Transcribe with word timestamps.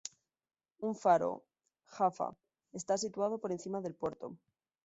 Un 0.87 0.93
faro, 1.03 1.45
Jaffa, 1.95 2.29
está 2.79 2.97
situado 2.97 3.37
por 3.37 3.51
encima 3.51 3.81
del 3.81 3.93
puerto. 3.93 4.35